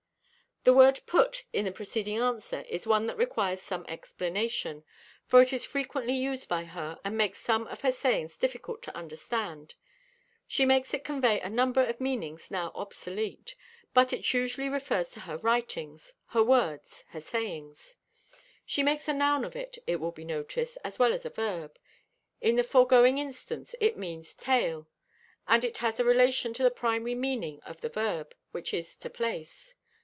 The 0.63 0.75
word 0.75 0.99
"put" 1.07 1.45
in 1.51 1.65
the 1.65 1.71
preceding 1.71 2.17
answer 2.19 2.63
is 2.69 2.85
one 2.85 3.07
that 3.07 3.17
requires 3.17 3.63
some 3.63 3.83
explanation, 3.87 4.83
for 5.25 5.41
it 5.41 5.51
is 5.51 5.65
frequently 5.65 6.13
used 6.13 6.47
by 6.47 6.65
her, 6.65 6.99
and 7.03 7.17
makes 7.17 7.39
some 7.39 7.65
of 7.65 7.81
her 7.81 7.91
sayings 7.91 8.37
difficult 8.37 8.83
to 8.83 8.95
understand. 8.95 9.73
She 10.45 10.63
makes 10.67 10.93
it 10.93 11.03
convey 11.03 11.39
a 11.39 11.49
number 11.49 11.83
of 11.83 11.99
meanings 11.99 12.51
now 12.51 12.71
obsolete, 12.75 13.55
but 13.95 14.13
it 14.13 14.35
usually 14.35 14.69
refers 14.69 15.09
to 15.13 15.21
her 15.21 15.37
writings, 15.39 16.13
her 16.27 16.43
words, 16.43 17.05
her 17.09 17.21
sayings. 17.21 17.95
She 18.63 18.83
makes 18.83 19.07
a 19.07 19.13
noun 19.13 19.43
of 19.43 19.55
it, 19.55 19.79
it 19.87 19.95
will 19.95 20.11
be 20.11 20.23
noticed, 20.25 20.77
as 20.83 20.99
well 20.99 21.11
as 21.11 21.25
a 21.25 21.31
verb. 21.31 21.75
In 22.39 22.55
the 22.55 22.63
foregoing 22.63 23.17
instance 23.17 23.73
it 23.81 23.97
means 23.97 24.35
"tale," 24.35 24.87
and 25.47 25.63
it 25.65 25.79
has 25.79 25.99
a 25.99 26.05
relation 26.05 26.53
to 26.53 26.61
the 26.61 26.69
primary 26.69 27.15
meaning 27.15 27.61
of 27.61 27.81
the 27.81 27.89
verb, 27.89 28.35
which 28.51 28.75
is 28.75 28.95
to 28.97 29.09
place. 29.09 29.73